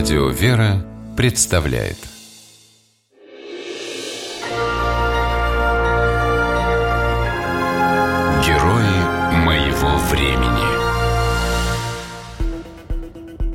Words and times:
Радио 0.00 0.28
«Вера» 0.30 0.82
представляет 1.14 1.98
Герои 8.42 9.44
моего 9.44 9.98
времени 10.10 10.64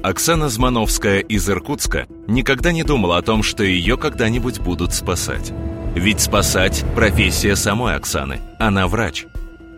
Оксана 0.03 0.49
Змановская 0.49 1.21
из 1.21 1.49
Иркутска 1.49 2.05
никогда 2.27 2.71
не 2.71 2.83
думала 2.83 3.17
о 3.17 3.23
том, 3.23 3.41
что 3.41 3.63
ее 3.63 3.97
когда-нибудь 3.97 4.59
будут 4.59 4.93
спасать. 4.93 5.51
Ведь 5.95 6.21
спасать– 6.21 6.85
профессия 6.95 7.55
самой 7.55 7.95
Оксаны. 7.95 8.39
Она 8.59 8.87
врач. 8.87 9.25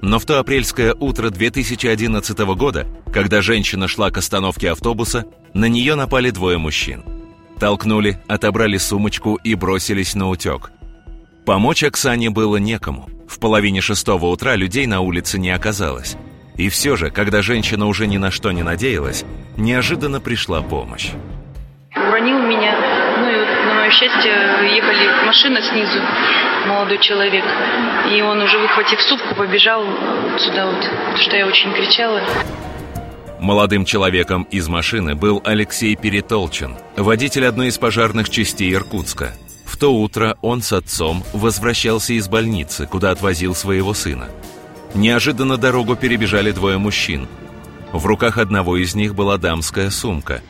Но 0.02 0.20
в 0.20 0.26
то 0.26 0.40
апрельское 0.40 0.94
утро 0.94 1.30
2011 1.30 2.38
года, 2.56 2.86
когда 3.12 3.42
женщина 3.42 3.88
шла 3.88 4.12
к 4.12 4.18
остановке 4.18 4.72
автобуса, 4.72 5.26
на 5.58 5.66
нее 5.66 5.96
напали 5.96 6.30
двое 6.30 6.58
мужчин. 6.58 7.04
Толкнули, 7.60 8.20
отобрали 8.28 8.78
сумочку 8.78 9.40
и 9.44 9.56
бросились 9.56 10.14
на 10.14 10.30
утек. 10.30 10.72
Помочь 11.46 11.84
Оксане 11.84 12.30
было 12.30 12.58
некому. 12.58 13.10
В 13.28 13.40
половине 13.40 13.82
шестого 13.82 14.28
утра 14.28 14.56
людей 14.56 14.86
на 14.86 15.02
улице 15.02 15.40
не 15.40 15.50
оказалось. 15.50 16.16
И 16.58 16.70
все 16.70 16.96
же, 16.96 17.10
когда 17.10 17.42
женщина 17.42 17.88
уже 17.88 18.06
ни 18.06 18.18
на 18.18 18.30
что 18.32 18.52
не 18.52 18.64
надеялась, 18.64 19.26
неожиданно 19.58 20.20
пришла 20.20 20.62
помощь. 20.62 21.10
Уронил 21.96 22.40
меня, 22.40 22.76
ну 23.18 23.30
и 23.30 23.40
вот, 23.40 23.66
на 23.66 23.74
мое 23.74 23.90
счастье, 23.90 24.32
ехали 24.76 25.26
машина 25.26 25.62
снизу, 25.62 26.00
молодой 26.68 27.00
человек. 27.00 27.46
И 28.12 28.22
он 28.22 28.40
уже, 28.42 28.60
выхватив 28.60 29.02
сумку, 29.02 29.34
побежал 29.36 29.84
сюда 30.38 30.68
вот, 30.68 31.20
что 31.20 31.36
я 31.36 31.48
очень 31.48 31.74
кричала. 31.74 32.22
Молодым 33.48 33.86
человеком 33.86 34.44
из 34.52 34.68
машины 34.68 35.16
был 35.16 35.42
Алексей 35.46 35.96
Перетолчин, 35.96 36.76
водитель 36.98 37.46
одной 37.46 37.70
из 37.70 37.78
пожарных 37.78 38.30
частей 38.30 38.74
Иркутска. 38.74 39.34
В 39.64 39.78
то 39.78 39.96
утро 39.96 40.38
он 40.42 40.62
с 40.62 40.74
отцом 40.74 41.24
возвращался 41.32 42.12
из 42.12 42.28
больницы, 42.28 42.88
куда 42.88 43.12
отвозил 43.12 43.56
своего 43.56 43.94
сына. 43.94 44.28
Неожиданно 44.96 45.56
дорогу 45.56 45.96
перебежали 45.96 46.52
двое 46.52 46.78
мужчин. 46.78 47.30
В 47.94 48.06
руках 48.06 48.38
одного 48.38 48.76
из 48.76 48.96
них 48.96 49.16
была 49.16 49.38
дамская 49.38 49.92
сумка. 49.92 50.42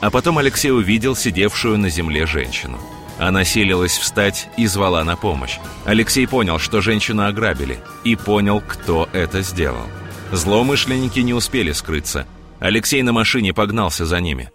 А 0.00 0.10
потом 0.10 0.38
Алексей 0.38 0.70
увидел 0.70 1.16
сидевшую 1.16 1.76
на 1.76 1.88
земле 1.88 2.24
женщину. 2.24 2.78
Она 3.18 3.42
силилась 3.42 3.98
встать 3.98 4.48
и 4.56 4.68
звала 4.68 5.02
на 5.02 5.16
помощь. 5.16 5.58
Алексей 5.86 6.28
понял, 6.28 6.60
что 6.60 6.80
женщину 6.80 7.26
ограбили, 7.26 7.80
и 8.04 8.14
понял, 8.14 8.62
кто 8.64 9.08
это 9.12 9.42
сделал. 9.42 9.86
Злоумышленники 10.30 11.18
не 11.18 11.34
успели 11.34 11.72
скрыться. 11.72 12.28
Алексей 12.60 13.02
на 13.02 13.12
машине 13.12 13.52
погнался 13.52 14.06
за 14.06 14.20
ними. 14.20 14.50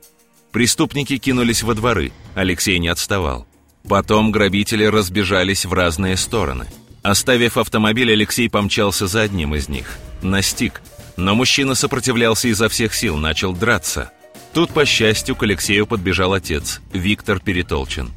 Преступники 0.52 1.18
кинулись 1.18 1.64
во 1.64 1.76
дворы, 1.76 2.12
Алексей 2.36 2.80
не 2.80 2.88
отставал. 2.88 3.46
Потом 3.88 4.32
грабители 4.32 4.84
разбежались 4.84 5.66
в 5.66 5.74
разные 5.74 6.18
стороны. 6.18 6.68
Оставив 7.02 7.58
автомобиль, 7.58 8.12
Алексей 8.12 8.50
помчался 8.50 9.08
за 9.08 9.22
одним 9.22 9.56
из 9.56 9.70
них. 9.70 9.98
Настиг. 10.22 10.82
Но 11.18 11.36
мужчина 11.36 11.76
сопротивлялся 11.76 12.48
изо 12.48 12.70
всех 12.70 12.94
сил, 12.94 13.18
начал 13.18 13.54
драться. 13.54 14.12
Тут, 14.54 14.72
по 14.72 14.86
счастью, 14.86 15.36
к 15.36 15.44
Алексею 15.44 15.86
подбежал 15.86 16.34
отец, 16.34 16.82
Виктор 16.92 17.40
Перетолчин. 17.40 18.12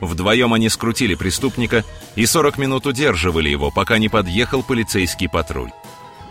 Вдвоем 0.00 0.52
они 0.52 0.68
скрутили 0.68 1.14
преступника 1.14 1.84
и 2.14 2.26
40 2.26 2.58
минут 2.58 2.86
удерживали 2.86 3.48
его, 3.48 3.70
пока 3.70 3.98
не 3.98 4.08
подъехал 4.08 4.62
полицейский 4.62 5.28
патруль. 5.28 5.70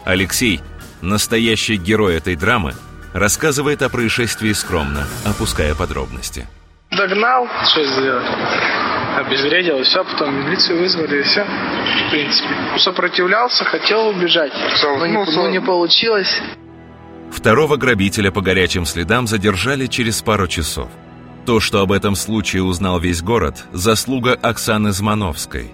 Алексей, 0.04 0.60
настоящий 1.02 1.78
герой 1.78 2.16
этой 2.16 2.36
драмы, 2.36 2.74
рассказывает 3.14 3.82
о 3.82 3.90
происшествии 3.90 4.52
скромно, 4.54 5.08
опуская 5.26 5.76
подробности. 5.76 6.48
Догнал, 6.92 7.48
что 7.72 7.84
сделать? 7.84 8.26
Обезвредил, 9.18 9.80
и 9.80 9.84
все, 9.84 10.04
потом 10.04 10.36
милицию 10.36 10.80
вызвали, 10.80 11.20
и 11.20 11.24
все. 11.24 11.44
В 11.44 12.12
принципе. 12.12 12.50
Сопротивлялся, 12.78 13.66
хотел 13.66 14.08
убежать. 14.08 14.52
Но 14.84 15.06
не, 15.06 15.14
ну, 15.14 15.50
не 15.50 15.62
получилось. 15.62 16.42
Второго 17.32 17.76
грабителя 17.78 18.32
по 18.32 18.42
горячим 18.42 18.86
следам 18.86 19.28
задержали 19.28 19.88
через 19.88 20.22
пару 20.22 20.48
часов. 20.48 20.90
То, 21.46 21.60
что 21.60 21.82
об 21.82 21.92
этом 21.92 22.16
случае 22.16 22.64
узнал 22.64 23.00
весь 23.00 23.22
город, 23.22 23.66
заслуга 23.72 24.34
Оксаны 24.34 24.92
Змановской. 24.92 25.72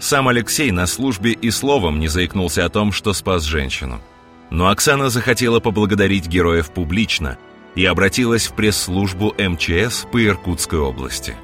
Сам 0.00 0.28
Алексей 0.28 0.70
на 0.70 0.86
службе 0.86 1.32
и 1.32 1.50
словом 1.50 2.00
не 2.00 2.08
заикнулся 2.08 2.64
о 2.64 2.68
том, 2.68 2.92
что 2.92 3.12
спас 3.12 3.42
женщину. 3.42 4.00
Но 4.50 4.68
Оксана 4.68 5.10
захотела 5.10 5.60
поблагодарить 5.60 6.26
героев 6.26 6.70
публично 6.70 7.38
и 7.74 7.84
обратилась 7.84 8.46
в 8.46 8.54
пресс-службу 8.54 9.34
МЧС 9.38 10.06
по 10.10 10.24
Иркутской 10.24 10.78
области. 10.78 11.34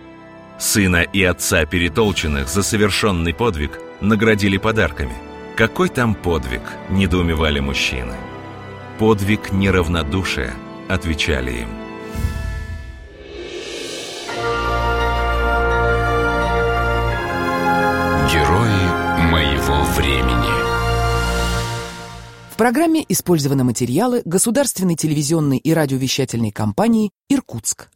Сына 0.58 1.02
и 1.02 1.22
отца 1.22 1.64
Перетолченных 1.64 2.48
за 2.48 2.62
совершенный 2.62 3.34
подвиг 3.34 3.80
наградили 4.00 4.58
подарками. 4.58 5.14
Какой 5.56 5.88
там 5.88 6.14
подвиг, 6.14 6.62
недоумевали 6.90 7.60
мужчины. 7.60 8.14
Подвиг 8.98 9.52
неравнодушия, 9.52 10.54
отвечали 10.88 11.62
им. 11.62 11.68
Герои 18.30 19.30
моего 19.30 19.82
времени 19.96 20.49
программе 22.60 23.06
использованы 23.09 23.65
материалы 23.65 24.21
государственной 24.26 24.94
телевизионной 24.94 25.56
и 25.56 25.72
радиовещательной 25.72 26.50
компании 26.50 27.10
«Иркутск». 27.31 27.91